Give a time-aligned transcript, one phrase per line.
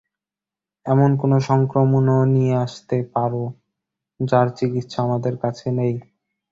[0.85, 3.43] এমন কোনো সংক্রমণও নিয়ে আসতে পারো
[4.19, 5.93] যার চিকিৎসা আমাদের কাছে নেই।